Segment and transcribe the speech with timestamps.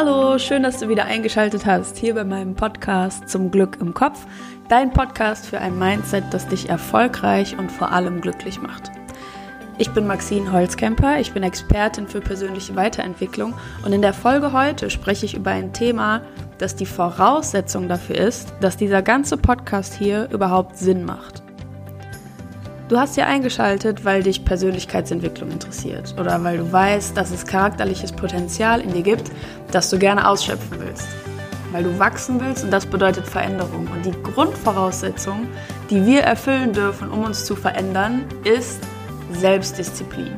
[0.00, 4.26] Hallo, schön, dass du wieder eingeschaltet hast hier bei meinem Podcast zum Glück im Kopf,
[4.68, 8.92] dein Podcast für ein Mindset, das dich erfolgreich und vor allem glücklich macht.
[9.76, 14.88] Ich bin Maxine Holzkemper, ich bin Expertin für persönliche Weiterentwicklung und in der Folge heute
[14.88, 16.22] spreche ich über ein Thema,
[16.58, 21.42] das die Voraussetzung dafür ist, dass dieser ganze Podcast hier überhaupt Sinn macht.
[22.88, 28.12] Du hast hier eingeschaltet, weil dich Persönlichkeitsentwicklung interessiert oder weil du weißt, dass es charakterliches
[28.12, 29.30] Potenzial in dir gibt,
[29.70, 31.06] das du gerne ausschöpfen willst.
[31.70, 33.88] Weil du wachsen willst und das bedeutet Veränderung.
[33.94, 35.48] Und die Grundvoraussetzung,
[35.90, 38.80] die wir erfüllen dürfen, um uns zu verändern, ist
[39.32, 40.34] Selbstdisziplin.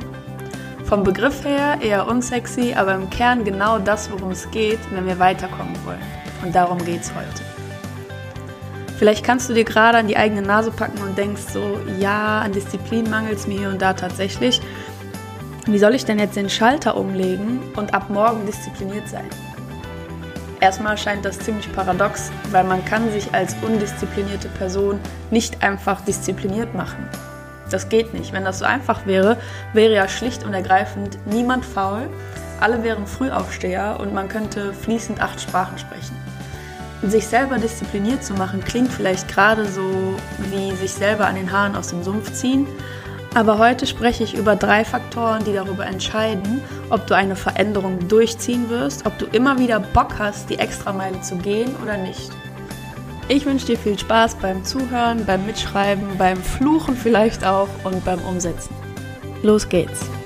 [0.86, 5.20] Vom Begriff her eher unsexy, aber im Kern genau das, worum es geht, wenn wir
[5.20, 6.02] weiterkommen wollen.
[6.42, 7.49] Und darum geht es heute.
[9.00, 12.52] Vielleicht kannst du dir gerade an die eigene Nase packen und denkst so, ja, an
[12.52, 14.60] Disziplin mangelt es mir hier und da tatsächlich.
[15.64, 19.24] Wie soll ich denn jetzt den Schalter umlegen und ab morgen diszipliniert sein?
[20.60, 26.74] Erstmal scheint das ziemlich paradox, weil man kann sich als undisziplinierte Person nicht einfach diszipliniert
[26.74, 27.08] machen.
[27.70, 28.34] Das geht nicht.
[28.34, 29.38] Wenn das so einfach wäre,
[29.72, 32.10] wäre ja schlicht und ergreifend niemand faul,
[32.60, 36.29] alle wären Frühaufsteher und man könnte fließend acht Sprachen sprechen.
[37.02, 40.16] Sich selber diszipliniert zu machen, klingt vielleicht gerade so
[40.50, 42.66] wie sich selber an den Haaren aus dem Sumpf ziehen.
[43.34, 48.68] Aber heute spreche ich über drei Faktoren, die darüber entscheiden, ob du eine Veränderung durchziehen
[48.68, 52.30] wirst, ob du immer wieder Bock hast, die Extrameile zu gehen oder nicht.
[53.28, 58.18] Ich wünsche dir viel Spaß beim Zuhören, beim Mitschreiben, beim Fluchen vielleicht auch und beim
[58.24, 58.74] Umsetzen.
[59.42, 60.19] Los geht's!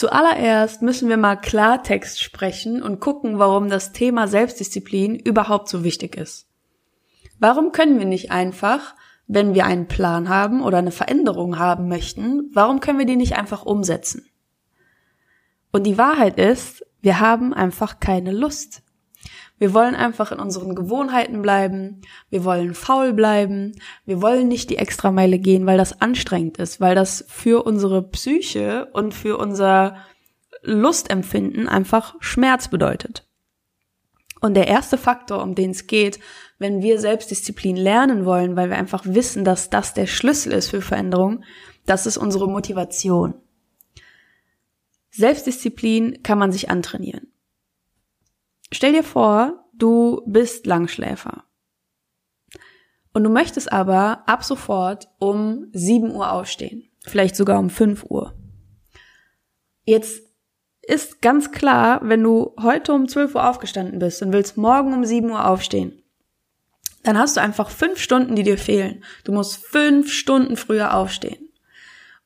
[0.00, 6.16] Zuallererst müssen wir mal Klartext sprechen und gucken, warum das Thema Selbstdisziplin überhaupt so wichtig
[6.16, 6.48] ist.
[7.38, 8.94] Warum können wir nicht einfach,
[9.26, 13.36] wenn wir einen Plan haben oder eine Veränderung haben möchten, warum können wir die nicht
[13.36, 14.24] einfach umsetzen?
[15.70, 18.82] Und die Wahrheit ist, wir haben einfach keine Lust.
[19.60, 22.00] Wir wollen einfach in unseren Gewohnheiten bleiben.
[22.30, 23.72] Wir wollen faul bleiben.
[24.06, 28.88] Wir wollen nicht die Extrameile gehen, weil das anstrengend ist, weil das für unsere Psyche
[28.94, 29.96] und für unser
[30.62, 33.28] Lustempfinden einfach Schmerz bedeutet.
[34.40, 36.20] Und der erste Faktor, um den es geht,
[36.58, 40.80] wenn wir Selbstdisziplin lernen wollen, weil wir einfach wissen, dass das der Schlüssel ist für
[40.80, 41.44] Veränderung,
[41.84, 43.34] das ist unsere Motivation.
[45.10, 47.30] Selbstdisziplin kann man sich antrainieren.
[48.72, 51.44] Stell dir vor, du bist Langschläfer.
[53.12, 56.88] Und du möchtest aber ab sofort um 7 Uhr aufstehen.
[57.04, 58.34] Vielleicht sogar um 5 Uhr.
[59.84, 60.22] Jetzt
[60.82, 65.04] ist ganz klar, wenn du heute um 12 Uhr aufgestanden bist und willst morgen um
[65.04, 66.02] 7 Uhr aufstehen,
[67.02, 69.02] dann hast du einfach fünf Stunden, die dir fehlen.
[69.24, 71.48] Du musst fünf Stunden früher aufstehen.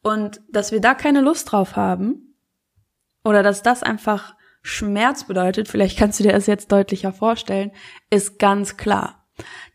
[0.03, 2.35] Und dass wir da keine Lust drauf haben,
[3.25, 4.35] oder dass das einfach
[4.67, 7.71] Schmerz bedeutet, vielleicht kannst du dir das jetzt deutlicher vorstellen,
[8.09, 9.27] ist ganz klar.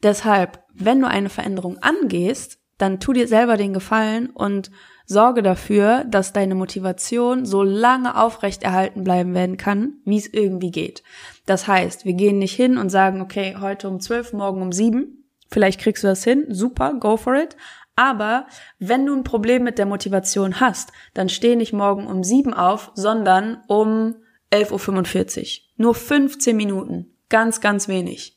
[0.01, 4.72] Deshalb, wenn du eine Veränderung angehst, dann tu dir selber den Gefallen und
[5.05, 11.03] sorge dafür, dass deine Motivation so lange aufrechterhalten bleiben werden kann, wie es irgendwie geht.
[11.45, 15.29] Das heißt, wir gehen nicht hin und sagen, okay, heute um zwölf, morgen um sieben.
[15.51, 16.45] Vielleicht kriegst du das hin.
[16.50, 17.56] Super, go for it.
[17.95, 18.47] Aber
[18.79, 22.91] wenn du ein Problem mit der Motivation hast, dann steh nicht morgen um sieben auf,
[22.95, 24.16] sondern um
[24.51, 25.63] 11.45 Uhr.
[25.77, 27.15] Nur 15 Minuten.
[27.29, 28.35] Ganz, ganz wenig.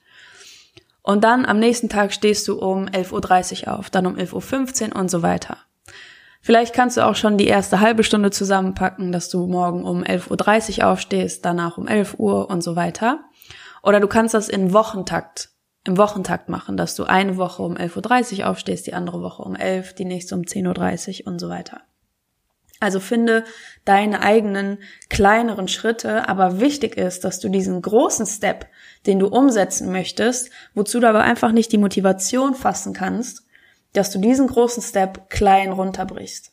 [1.02, 4.96] Und dann am nächsten Tag stehst du um 11.30 Uhr auf, dann um 11.15 Uhr
[5.00, 5.58] und so weiter.
[6.40, 10.78] Vielleicht kannst du auch schon die erste halbe Stunde zusammenpacken, dass du morgen um 11.30
[10.78, 13.20] Uhr aufstehst, danach um 11 Uhr und so weiter.
[13.82, 15.50] Oder du kannst das in Wochentakt,
[15.84, 19.54] im Wochentakt machen, dass du eine Woche um 11.30 Uhr aufstehst, die andere Woche um
[19.54, 21.81] 11, die nächste um 10.30 Uhr und so weiter.
[22.82, 23.44] Also finde
[23.84, 28.67] deine eigenen kleineren Schritte, aber wichtig ist, dass du diesen großen Step,
[29.06, 33.44] den du umsetzen möchtest, wozu du aber einfach nicht die Motivation fassen kannst,
[33.93, 36.50] dass du diesen großen Step klein runterbrichst.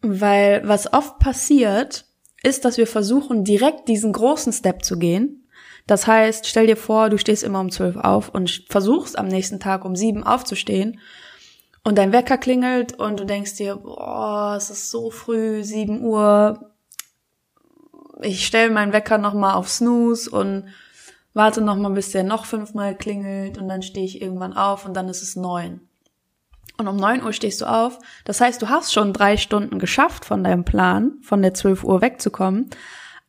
[0.00, 2.06] Weil was oft passiert,
[2.42, 5.46] ist, dass wir versuchen, direkt diesen großen Step zu gehen.
[5.86, 9.60] Das heißt, stell dir vor, du stehst immer um zwölf auf und versuchst am nächsten
[9.60, 10.98] Tag um sieben aufzustehen
[11.82, 16.72] und dein Wecker klingelt und du denkst dir, boah, es ist so früh, 7 Uhr,
[18.22, 20.68] ich stelle meinen Wecker nochmal auf Snooze und
[21.32, 24.94] warte noch mal, bis der noch fünfmal klingelt und dann stehe ich irgendwann auf und
[24.94, 25.80] dann ist es neun.
[26.76, 27.98] Und um neun Uhr stehst du auf.
[28.24, 32.00] Das heißt, du hast schon drei Stunden geschafft von deinem Plan, von der zwölf Uhr
[32.00, 32.70] wegzukommen.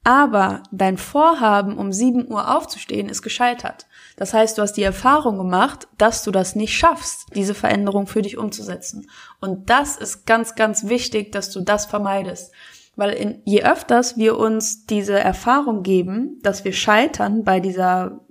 [0.03, 3.85] Aber dein Vorhaben, um sieben Uhr aufzustehen, ist gescheitert.
[4.15, 8.23] Das heißt, du hast die Erfahrung gemacht, dass du das nicht schaffst, diese Veränderung für
[8.23, 9.07] dich umzusetzen.
[9.39, 12.51] Und das ist ganz, ganz wichtig, dass du das vermeidest.
[12.95, 18.21] Weil in, je öfters wir uns diese Erfahrung geben, dass wir scheitern bei dieser,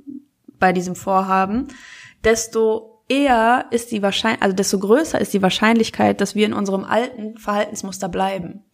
[0.58, 1.68] bei diesem Vorhaben,
[2.24, 6.84] desto eher ist die Wahrscheinlichkeit, also desto größer ist die Wahrscheinlichkeit, dass wir in unserem
[6.84, 8.64] alten Verhaltensmuster bleiben.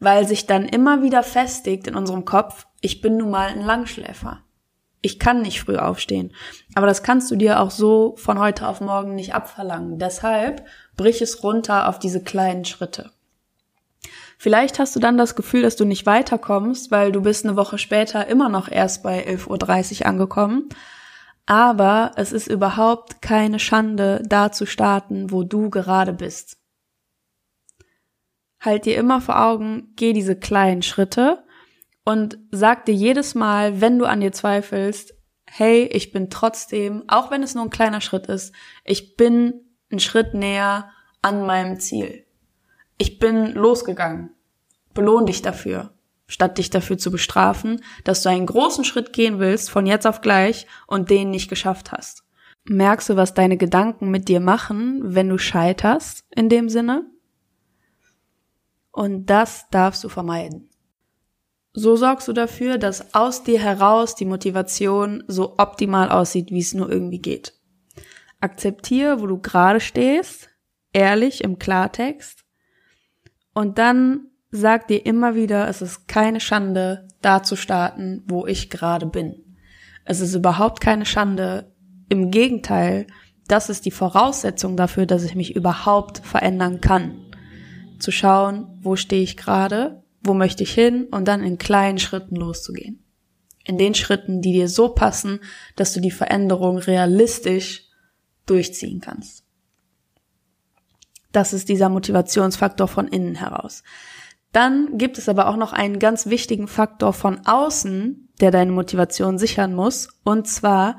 [0.00, 4.40] Weil sich dann immer wieder festigt in unserem Kopf, ich bin nun mal ein Langschläfer.
[5.00, 6.32] Ich kann nicht früh aufstehen.
[6.74, 9.98] Aber das kannst du dir auch so von heute auf morgen nicht abverlangen.
[9.98, 13.10] Deshalb brich es runter auf diese kleinen Schritte.
[14.38, 17.78] Vielleicht hast du dann das Gefühl, dass du nicht weiterkommst, weil du bist eine Woche
[17.78, 20.68] später immer noch erst bei 11.30 Uhr angekommen.
[21.46, 26.56] Aber es ist überhaupt keine Schande, da zu starten, wo du gerade bist.
[28.64, 31.44] Halt dir immer vor Augen, geh diese kleinen Schritte
[32.04, 35.14] und sag dir jedes Mal, wenn du an dir zweifelst,
[35.46, 39.54] hey, ich bin trotzdem, auch wenn es nur ein kleiner Schritt ist, ich bin
[39.90, 40.90] einen Schritt näher
[41.22, 42.24] an meinem Ziel
[42.98, 44.30] ich bin losgegangen.
[44.92, 45.94] Belohn dich dafür,
[46.26, 50.20] statt dich dafür zu bestrafen, dass du einen großen Schritt gehen willst von jetzt auf
[50.20, 52.22] gleich und den nicht geschafft hast.
[52.66, 57.04] Merkst du, was deine Gedanken mit dir machen, wenn du scheiterst in dem Sinne?
[58.94, 60.70] Und das darfst du vermeiden.
[61.72, 66.74] So sorgst du dafür, dass aus dir heraus die Motivation so optimal aussieht, wie es
[66.74, 67.54] nur irgendwie geht.
[68.40, 70.48] Akzeptiere, wo du gerade stehst,
[70.92, 72.44] ehrlich im Klartext
[73.52, 78.70] und dann sag dir immer wieder, es ist keine Schande, da zu starten, wo ich
[78.70, 79.56] gerade bin.
[80.04, 81.74] Es ist überhaupt keine Schande.
[82.08, 83.08] Im Gegenteil,
[83.48, 87.23] das ist die Voraussetzung dafür, dass ich mich überhaupt verändern kann.
[87.98, 92.36] Zu schauen, wo stehe ich gerade, wo möchte ich hin und dann in kleinen Schritten
[92.36, 93.04] loszugehen.
[93.64, 95.40] In den Schritten, die dir so passen,
[95.76, 97.84] dass du die Veränderung realistisch
[98.46, 99.44] durchziehen kannst.
[101.32, 103.82] Das ist dieser Motivationsfaktor von innen heraus.
[104.52, 109.36] Dann gibt es aber auch noch einen ganz wichtigen Faktor von außen, der deine Motivation
[109.36, 110.08] sichern muss.
[110.22, 110.98] Und zwar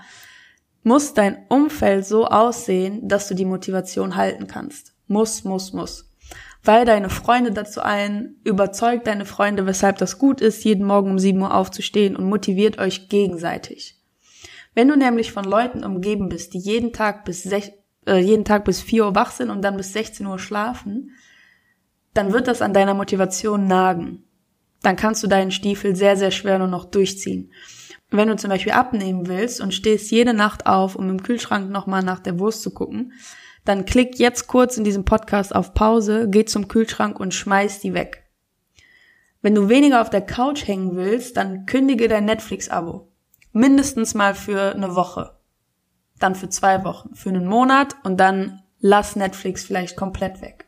[0.83, 4.93] muss dein Umfeld so aussehen, dass du die Motivation halten kannst.
[5.07, 6.09] Muss, muss, muss.
[6.65, 11.19] Weil deine Freunde dazu ein, überzeugt deine Freunde, weshalb das gut ist, jeden Morgen um
[11.19, 14.01] 7 Uhr aufzustehen und motiviert euch gegenseitig.
[14.73, 18.81] Wenn du nämlich von Leuten umgeben bist, die jeden Tag bis äh, jeden Tag bis
[18.81, 21.11] 4 Uhr wach sind und dann bis 16 Uhr schlafen,
[22.15, 24.23] dann wird das an deiner Motivation nagen.
[24.81, 27.51] Dann kannst du deinen Stiefel sehr, sehr schwer nur noch durchziehen.
[28.11, 32.03] Wenn du zum Beispiel abnehmen willst und stehst jede Nacht auf, um im Kühlschrank nochmal
[32.03, 33.13] nach der Wurst zu gucken,
[33.65, 37.93] dann klick jetzt kurz in diesem Podcast auf Pause, geh zum Kühlschrank und schmeiß die
[37.93, 38.23] weg.
[39.41, 43.11] Wenn du weniger auf der Couch hängen willst, dann kündige dein Netflix-Abo.
[43.51, 45.35] Mindestens mal für eine Woche
[46.19, 50.65] dann für zwei Wochen, für einen Monat und dann lass Netflix vielleicht komplett weg.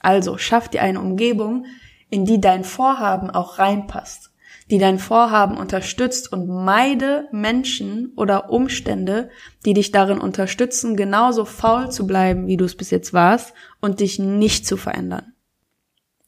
[0.00, 1.66] Also schaff dir eine Umgebung,
[2.10, 4.27] in die dein Vorhaben auch reinpasst,
[4.70, 9.30] die dein Vorhaben unterstützt und meide Menschen oder Umstände,
[9.64, 14.00] die dich darin unterstützen, genauso faul zu bleiben, wie du es bis jetzt warst und
[14.00, 15.32] dich nicht zu verändern.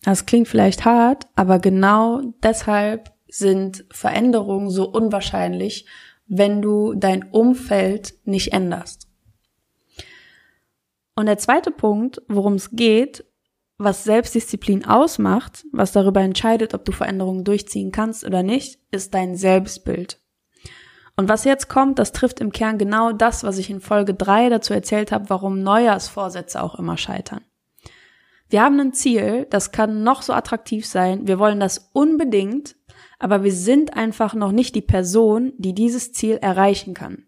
[0.02, 5.86] Das klingt vielleicht hart, aber genau deshalb sind Veränderungen so unwahrscheinlich
[6.30, 9.08] wenn du dein Umfeld nicht änderst.
[11.16, 13.26] Und der zweite Punkt, worum es geht,
[13.80, 19.36] was Selbstdisziplin ausmacht, was darüber entscheidet, ob du Veränderungen durchziehen kannst oder nicht, ist dein
[19.36, 20.20] Selbstbild.
[21.16, 24.50] Und was jetzt kommt, das trifft im Kern genau das, was ich in Folge 3
[24.50, 27.40] dazu erzählt habe, warum Neujahrsvorsätze auch immer scheitern.
[28.50, 32.76] Wir haben ein Ziel, das kann noch so attraktiv sein, wir wollen das unbedingt,
[33.18, 37.26] aber wir sind einfach noch nicht die Person, die dieses Ziel erreichen kann.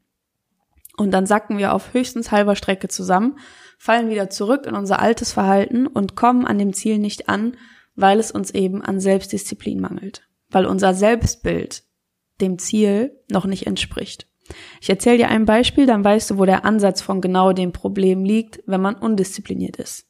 [0.97, 3.39] Und dann sacken wir auf höchstens halber Strecke zusammen,
[3.83, 7.57] fallen wieder zurück in unser altes Verhalten und kommen an dem Ziel nicht an,
[7.97, 11.83] weil es uns eben an Selbstdisziplin mangelt, weil unser Selbstbild
[12.41, 14.29] dem Ziel noch nicht entspricht.
[14.81, 18.25] Ich erzähle dir ein Beispiel, dann weißt du, wo der Ansatz von genau dem Problem
[18.25, 20.07] liegt, wenn man undiszipliniert ist.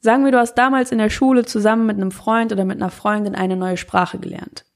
[0.00, 2.90] Sagen wir, du hast damals in der Schule zusammen mit einem Freund oder mit einer
[2.90, 4.66] Freundin eine neue Sprache gelernt.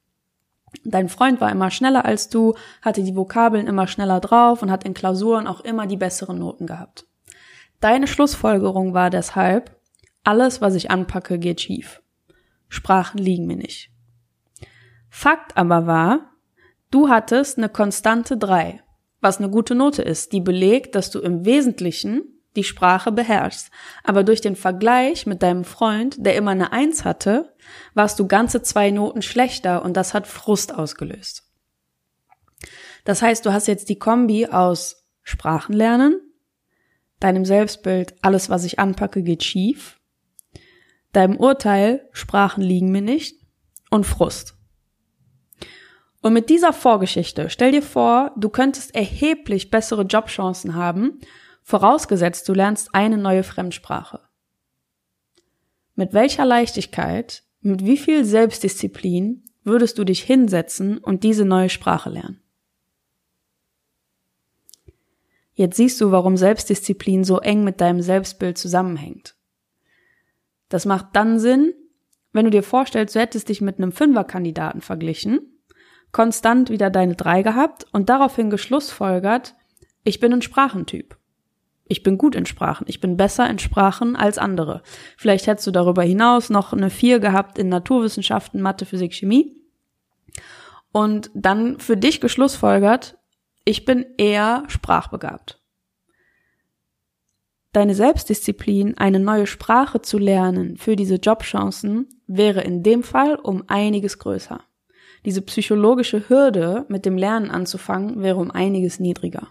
[0.83, 4.85] Dein Freund war immer schneller als du, hatte die Vokabeln immer schneller drauf und hat
[4.85, 7.07] in Klausuren auch immer die besseren Noten gehabt.
[7.81, 9.79] Deine Schlussfolgerung war deshalb,
[10.25, 12.03] alles, was ich anpacke, geht schief.
[12.69, 13.91] Sprachen liegen mir nicht.
[15.09, 16.37] Fakt aber war,
[16.91, 18.81] Du hattest eine konstante 3,
[19.21, 22.23] was eine gute Note ist, die belegt, dass du im Wesentlichen
[22.55, 23.71] die Sprache beherrschst.
[24.05, 27.55] Aber durch den Vergleich mit deinem Freund, der immer eine Eins hatte,
[27.93, 31.45] warst du ganze zwei Noten schlechter und das hat Frust ausgelöst.
[33.05, 36.21] Das heißt, du hast jetzt die Kombi aus Sprachenlernen,
[37.21, 40.01] deinem Selbstbild, alles, was ich anpacke, geht schief,
[41.13, 43.41] deinem Urteil, Sprachen liegen mir nicht
[43.91, 44.55] und Frust.
[46.21, 51.21] Und mit dieser Vorgeschichte, stell dir vor, du könntest erheblich bessere Jobchancen haben,
[51.63, 54.21] vorausgesetzt du lernst eine neue Fremdsprache.
[55.95, 62.11] Mit welcher Leichtigkeit, mit wie viel Selbstdisziplin würdest du dich hinsetzen und diese neue Sprache
[62.11, 62.41] lernen?
[65.57, 69.35] Jetzt siehst du, warum Selbstdisziplin so eng mit deinem Selbstbild zusammenhängt.
[70.69, 71.73] Das macht dann Sinn,
[72.33, 75.41] wenn du dir vorstellst, du hättest dich mit einem Fünferkandidaten verglichen,
[76.13, 79.55] konstant wieder deine drei gehabt und daraufhin geschlussfolgert,
[80.05, 81.17] ich bin ein Sprachentyp.
[81.89, 82.85] Ich bin gut in Sprachen.
[82.89, 84.83] Ich bin besser in Sprachen als andere.
[85.17, 89.57] Vielleicht hättest du darüber hinaus noch eine vier gehabt in Naturwissenschaften, Mathe, Physik, Chemie.
[90.93, 93.16] Und dann für dich geschlussfolgert,
[93.67, 95.61] ich bin eher sprachbegabt.
[97.73, 103.65] Deine Selbstdisziplin, eine neue Sprache zu lernen für diese Jobchancen, wäre in dem Fall um
[103.67, 104.61] einiges größer.
[105.27, 109.49] Diese psychologische Hürde, mit dem Lernen anzufangen, wäre um einiges niedriger.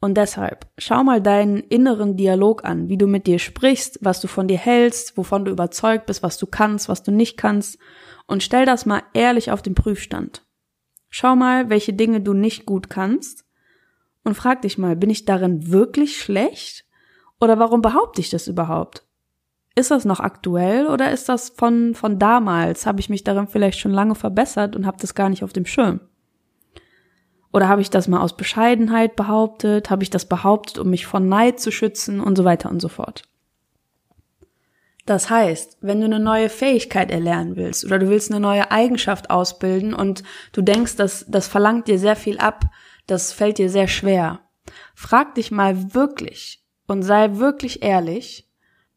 [0.00, 4.28] Und deshalb, schau mal deinen inneren Dialog an, wie du mit dir sprichst, was du
[4.28, 7.78] von dir hältst, wovon du überzeugt bist, was du kannst, was du nicht kannst,
[8.26, 10.47] und stell das mal ehrlich auf den Prüfstand.
[11.10, 13.44] Schau mal, welche Dinge du nicht gut kannst,
[14.28, 16.84] und frag dich mal, bin ich darin wirklich schlecht?
[17.40, 19.04] Oder warum behaupte ich das überhaupt?
[19.74, 22.84] Ist das noch aktuell oder ist das von, von damals?
[22.84, 25.66] Habe ich mich darin vielleicht schon lange verbessert und habe das gar nicht auf dem
[25.66, 26.00] Schirm?
[27.52, 29.88] Oder habe ich das mal aus Bescheidenheit behauptet?
[29.88, 32.88] Habe ich das behauptet, um mich von Neid zu schützen und so weiter und so
[32.88, 33.22] fort?
[35.08, 39.30] Das heißt, wenn du eine neue Fähigkeit erlernen willst oder du willst eine neue Eigenschaft
[39.30, 40.22] ausbilden und
[40.52, 42.66] du denkst, dass das verlangt dir sehr viel ab,
[43.06, 44.40] das fällt dir sehr schwer,
[44.94, 48.50] frag dich mal wirklich und sei wirklich ehrlich,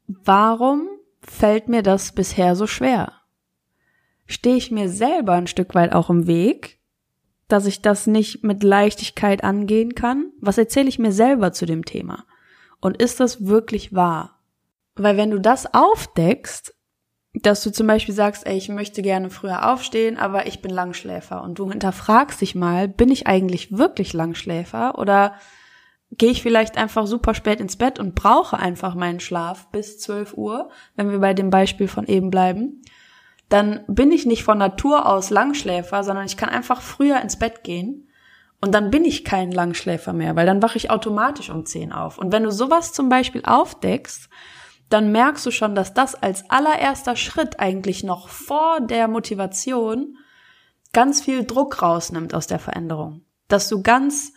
[0.05, 0.89] warum
[1.21, 3.13] fällt mir das bisher so schwer?
[4.25, 6.81] Stehe ich mir selber ein Stück weit auch im Weg
[7.51, 10.31] dass ich das nicht mit Leichtigkeit angehen kann?
[10.39, 12.23] Was erzähle ich mir selber zu dem Thema?
[12.79, 14.40] Und ist das wirklich wahr?
[14.95, 16.75] Weil wenn du das aufdeckst,
[17.33, 21.41] dass du zum Beispiel sagst, ey, ich möchte gerne früher aufstehen, aber ich bin Langschläfer
[21.43, 25.35] und du hinterfragst dich mal, bin ich eigentlich wirklich Langschläfer oder
[26.11, 30.33] gehe ich vielleicht einfach super spät ins Bett und brauche einfach meinen Schlaf bis 12
[30.33, 32.81] Uhr, wenn wir bei dem Beispiel von eben bleiben
[33.51, 37.63] dann bin ich nicht von Natur aus Langschläfer, sondern ich kann einfach früher ins Bett
[37.63, 38.07] gehen
[38.61, 42.17] und dann bin ich kein Langschläfer mehr, weil dann wache ich automatisch um 10 auf.
[42.17, 44.29] Und wenn du sowas zum Beispiel aufdeckst,
[44.91, 50.17] dann merkst du schon, dass das als allererster Schritt eigentlich noch vor der Motivation
[50.93, 53.21] ganz viel Druck rausnimmt aus der Veränderung.
[53.47, 54.33] Dass du ganz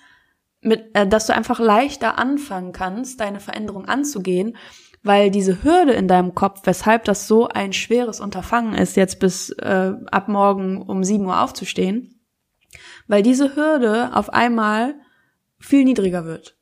[0.61, 4.57] mit, äh, dass du einfach leichter anfangen kannst, deine Veränderung anzugehen,
[5.03, 9.51] weil diese Hürde in deinem Kopf, weshalb das so ein schweres Unterfangen ist, jetzt bis
[9.51, 12.21] äh, ab morgen um 7 Uhr aufzustehen,
[13.07, 14.95] weil diese Hürde auf einmal
[15.59, 16.57] viel niedriger wird.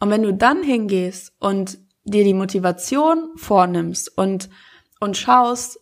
[0.00, 1.78] Und wenn du dann hingehst und
[2.10, 4.50] dir die Motivation vornimmst und,
[5.00, 5.80] und schaust,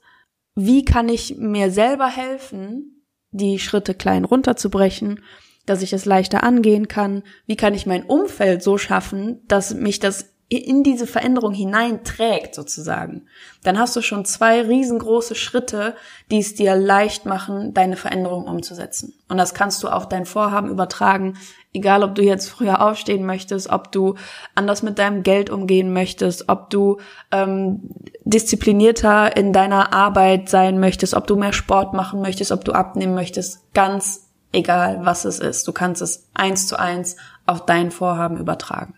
[0.55, 5.23] wie kann ich mir selber helfen, die Schritte klein runterzubrechen,
[5.67, 9.99] dass ich es leichter angehen kann, wie kann ich mein Umfeld so schaffen, dass mich
[10.01, 13.27] das in diese Veränderung hineinträgt sozusagen,
[13.65, 15.95] dann hast du schon zwei riesengroße Schritte,
[16.31, 19.13] die es dir leicht machen, deine Veränderung umzusetzen.
[19.29, 21.37] Und das kannst du auf dein Vorhaben übertragen,
[21.75, 24.15] egal ob du jetzt früher aufstehen möchtest, ob du
[24.55, 26.99] anders mit deinem Geld umgehen möchtest, ob du
[27.31, 27.91] ähm,
[28.25, 33.15] disziplinierter in deiner Arbeit sein möchtest, ob du mehr Sport machen möchtest, ob du abnehmen
[33.15, 35.69] möchtest, ganz egal was es ist.
[35.69, 38.98] Du kannst es eins zu eins auf dein Vorhaben übertragen.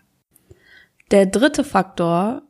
[1.11, 2.43] Der dritte Faktor,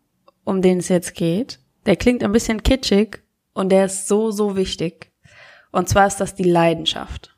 [0.43, 4.55] um den es jetzt geht, der klingt ein bisschen kitschig und der ist so, so
[4.55, 5.11] wichtig.
[5.71, 7.35] Und zwar ist das die Leidenschaft.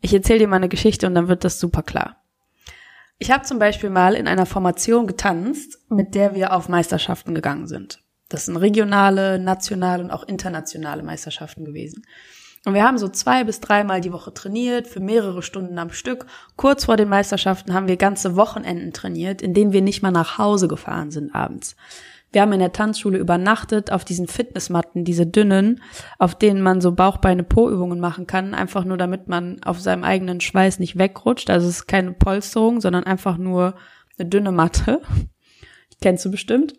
[0.00, 2.24] Ich erzähle dir mal eine Geschichte und dann wird das super klar.
[3.18, 7.68] Ich habe zum Beispiel mal in einer Formation getanzt, mit der wir auf Meisterschaften gegangen
[7.68, 8.02] sind.
[8.28, 12.04] Das sind regionale, nationale und auch internationale Meisterschaften gewesen.
[12.66, 16.26] Und wir haben so zwei bis dreimal die Woche trainiert, für mehrere Stunden am Stück.
[16.56, 20.36] Kurz vor den Meisterschaften haben wir ganze Wochenenden trainiert, in denen wir nicht mal nach
[20.36, 21.76] Hause gefahren sind abends.
[22.32, 25.80] Wir haben in der Tanzschule übernachtet auf diesen Fitnessmatten, diese dünnen,
[26.18, 30.40] auf denen man so Bauchbeine Po-Übungen machen kann, einfach nur damit man auf seinem eigenen
[30.40, 31.50] Schweiß nicht wegrutscht.
[31.50, 33.76] Also es ist keine Polsterung, sondern einfach nur
[34.18, 35.02] eine dünne Matte.
[35.92, 36.74] Die kennst du bestimmt.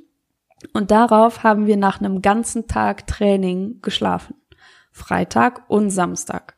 [0.74, 4.36] Und darauf haben wir nach einem ganzen Tag Training geschlafen.
[4.98, 6.56] Freitag und Samstag.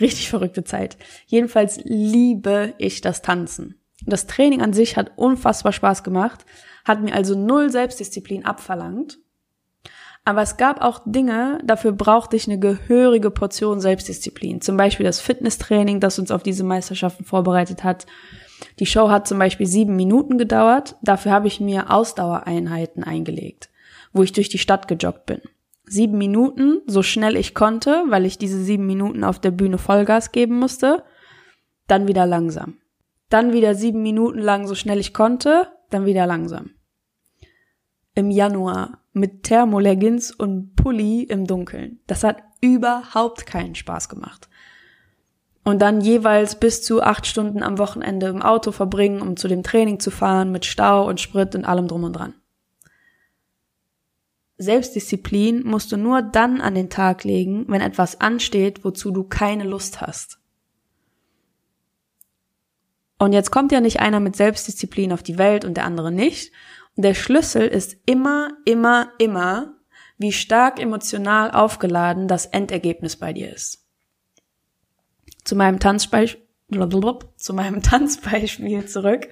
[0.00, 0.96] Richtig verrückte Zeit.
[1.26, 3.80] Jedenfalls liebe ich das Tanzen.
[4.04, 6.44] Das Training an sich hat unfassbar Spaß gemacht,
[6.84, 9.18] hat mir also null Selbstdisziplin abverlangt.
[10.24, 14.60] Aber es gab auch Dinge, dafür brauchte ich eine gehörige Portion Selbstdisziplin.
[14.60, 18.06] Zum Beispiel das Fitnesstraining, das uns auf diese Meisterschaften vorbereitet hat.
[18.78, 20.96] Die Show hat zum Beispiel sieben Minuten gedauert.
[21.02, 23.70] Dafür habe ich mir Ausdauereinheiten eingelegt,
[24.12, 25.40] wo ich durch die Stadt gejoggt bin.
[25.88, 30.32] Sieben Minuten, so schnell ich konnte, weil ich diese sieben Minuten auf der Bühne Vollgas
[30.32, 31.02] geben musste.
[31.86, 32.78] Dann wieder langsam.
[33.30, 35.68] Dann wieder sieben Minuten lang, so schnell ich konnte.
[35.90, 36.70] Dann wieder langsam
[38.18, 42.00] im Januar mit Thermoleggings und Pulli im Dunkeln.
[42.08, 44.48] Das hat überhaupt keinen Spaß gemacht.
[45.62, 49.62] Und dann jeweils bis zu acht Stunden am Wochenende im Auto verbringen, um zu dem
[49.62, 52.34] Training zu fahren, mit Stau und Sprit und allem drum und dran.
[54.58, 59.64] Selbstdisziplin musst du nur dann an den Tag legen, wenn etwas ansteht, wozu du keine
[59.64, 60.38] Lust hast.
[63.18, 66.52] Und jetzt kommt ja nicht einer mit Selbstdisziplin auf die Welt und der andere nicht,
[66.96, 69.76] der Schlüssel ist immer, immer, immer,
[70.18, 73.86] wie stark emotional aufgeladen das Endergebnis bei dir ist.
[75.44, 76.42] Zu meinem Tanzbeispiel,
[77.36, 79.28] zu meinem Tanzbeispiel zurück,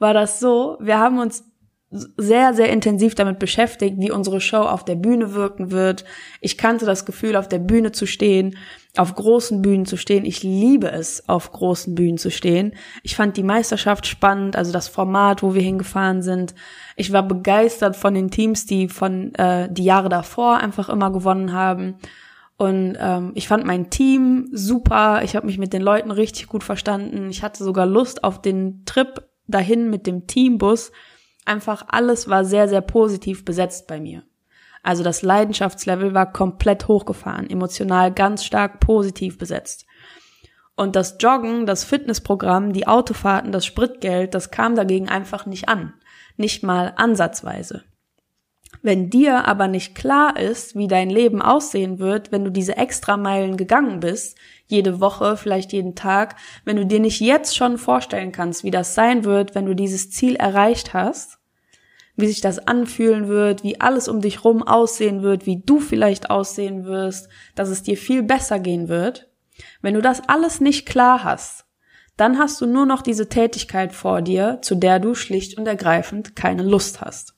[0.00, 1.44] war das so, wir haben uns
[1.90, 6.04] sehr, sehr intensiv damit beschäftigt, wie unsere Show auf der Bühne wirken wird.
[6.40, 8.56] Ich kannte das Gefühl, auf der Bühne zu stehen,
[8.96, 10.24] auf großen Bühnen zu stehen.
[10.24, 12.74] Ich liebe es, auf großen Bühnen zu stehen.
[13.04, 16.56] Ich fand die Meisterschaft spannend, also das Format, wo wir hingefahren sind.
[16.96, 21.52] Ich war begeistert von den Teams, die von äh, die Jahre davor einfach immer gewonnen
[21.52, 21.98] haben.
[22.56, 25.20] Und ähm, ich fand mein Team super.
[25.22, 27.28] Ich habe mich mit den Leuten richtig gut verstanden.
[27.30, 30.90] Ich hatte sogar Lust auf den Trip dahin mit dem Teambus
[31.46, 34.22] einfach alles war sehr, sehr positiv besetzt bei mir.
[34.82, 39.86] Also das Leidenschaftslevel war komplett hochgefahren, emotional ganz stark positiv besetzt.
[40.76, 45.94] Und das Joggen, das Fitnessprogramm, die Autofahrten, das Spritgeld, das kam dagegen einfach nicht an.
[46.36, 47.82] Nicht mal ansatzweise.
[48.86, 53.56] Wenn dir aber nicht klar ist, wie dein Leben aussehen wird, wenn du diese Extrameilen
[53.56, 58.62] gegangen bist, jede Woche, vielleicht jeden Tag, wenn du dir nicht jetzt schon vorstellen kannst,
[58.62, 61.40] wie das sein wird, wenn du dieses Ziel erreicht hast,
[62.14, 66.30] wie sich das anfühlen wird, wie alles um dich rum aussehen wird, wie du vielleicht
[66.30, 69.28] aussehen wirst, dass es dir viel besser gehen wird.
[69.82, 71.64] Wenn du das alles nicht klar hast,
[72.16, 76.36] dann hast du nur noch diese Tätigkeit vor dir, zu der du schlicht und ergreifend
[76.36, 77.35] keine Lust hast.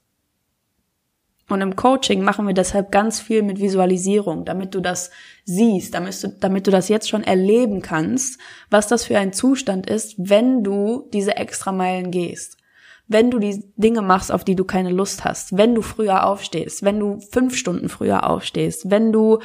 [1.48, 5.10] Und im Coaching machen wir deshalb ganz viel mit Visualisierung, damit du das
[5.44, 8.38] siehst, damit du, damit du das jetzt schon erleben kannst,
[8.70, 12.58] was das für ein Zustand ist, wenn du diese extra Meilen gehst.
[13.06, 16.82] Wenn du die Dinge machst, auf die du keine Lust hast, wenn du früher aufstehst,
[16.82, 19.38] wenn du fünf Stunden früher aufstehst, wenn du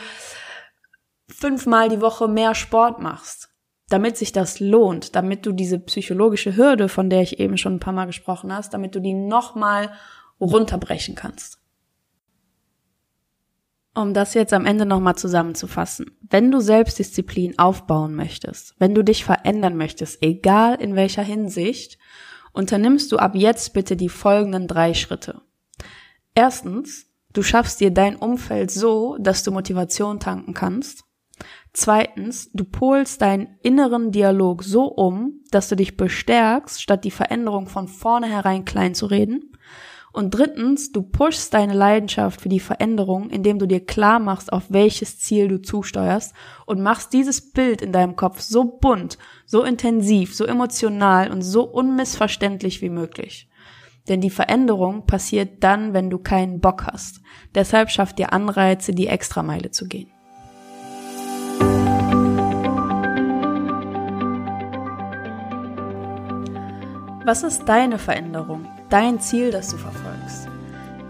[1.29, 3.49] fünfmal die Woche mehr Sport machst,
[3.87, 7.79] damit sich das lohnt, damit du diese psychologische Hürde, von der ich eben schon ein
[7.79, 9.91] paar Mal gesprochen hast, damit du die nochmal
[10.41, 11.62] runterbrechen kannst.
[13.95, 16.17] Um das jetzt am Ende nochmal zusammenzufassen.
[16.21, 21.99] Wenn du Selbstdisziplin aufbauen möchtest, wenn du dich verändern möchtest, egal in welcher Hinsicht,
[22.53, 25.41] unternimmst du ab jetzt bitte die folgenden drei Schritte.
[26.33, 31.03] Erstens, du schaffst dir dein Umfeld so, dass du Motivation tanken kannst.
[31.73, 37.67] Zweitens, du polst deinen inneren Dialog so um, dass du dich bestärkst, statt die Veränderung
[37.67, 39.51] von vornherein klein zu reden.
[40.13, 44.65] Und drittens, du pushst deine Leidenschaft für die Veränderung, indem du dir klar machst, auf
[44.69, 46.35] welches Ziel du zusteuerst
[46.67, 51.63] und machst dieses Bild in deinem Kopf so bunt, so intensiv, so emotional und so
[51.63, 53.49] unmissverständlich wie möglich.
[54.07, 57.19] Denn die Veränderung passiert dann, wenn du keinen Bock hast.
[57.55, 60.11] Deshalb schaff dir Anreize, die Extrameile zu gehen.
[67.25, 68.67] Was ist deine Veränderung?
[68.89, 70.47] Dein Ziel, das du verfolgst?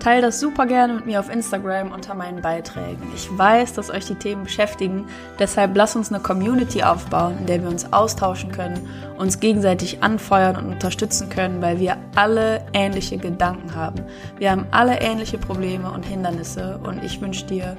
[0.04, 3.10] Teil das super gerne mit mir auf Instagram unter meinen Beiträgen.
[3.16, 5.08] Ich weiß, dass euch die Themen beschäftigen,
[5.40, 10.58] deshalb lass uns eine Community aufbauen, in der wir uns austauschen können, uns gegenseitig anfeuern
[10.58, 14.04] und unterstützen können, weil wir alle ähnliche Gedanken haben.
[14.38, 17.78] Wir haben alle ähnliche Probleme und Hindernisse und ich wünsche dir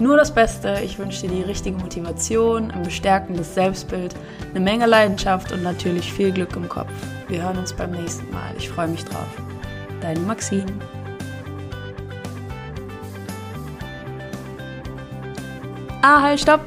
[0.00, 4.14] nur das Beste, ich wünsche dir die richtige Motivation, ein bestärkendes Selbstbild,
[4.48, 6.90] eine Menge Leidenschaft und natürlich viel Glück im Kopf.
[7.28, 8.54] Wir hören uns beim nächsten Mal.
[8.56, 9.28] Ich freue mich drauf.
[10.00, 10.72] Deine Maxine.
[16.00, 16.62] Ah, halt, stopp!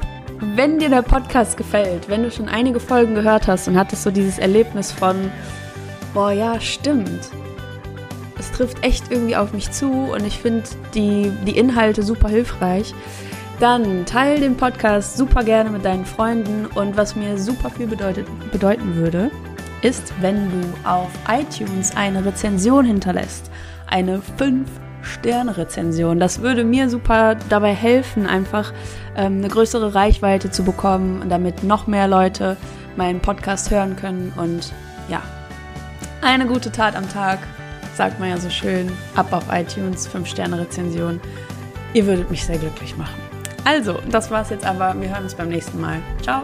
[0.54, 4.12] Wenn dir der Podcast gefällt, wenn du schon einige Folgen gehört hast und hattest so
[4.12, 5.32] dieses Erlebnis von,
[6.12, 7.30] boah, ja, stimmt,
[8.38, 12.94] es trifft echt irgendwie auf mich zu und ich finde die, die Inhalte super hilfreich.
[13.60, 18.26] Dann teile den Podcast super gerne mit deinen Freunden und was mir super viel bedeutet,
[18.50, 19.30] bedeuten würde,
[19.82, 23.50] ist, wenn du auf iTunes eine Rezension hinterlässt.
[23.86, 26.18] Eine 5-Sterne-Rezension.
[26.18, 28.72] Das würde mir super dabei helfen, einfach
[29.16, 32.56] ähm, eine größere Reichweite zu bekommen, damit noch mehr Leute
[32.96, 34.32] meinen Podcast hören können.
[34.36, 34.72] Und
[35.08, 35.22] ja,
[36.22, 37.38] eine gute Tat am Tag,
[37.96, 38.90] sagt man ja so schön.
[39.14, 41.20] Ab auf iTunes, 5-Sterne-Rezension.
[41.92, 43.20] Ihr würdet mich sehr glücklich machen.
[43.64, 45.00] Also, das war's jetzt aber.
[45.00, 46.00] Wir hören uns beim nächsten Mal.
[46.22, 46.42] Ciao.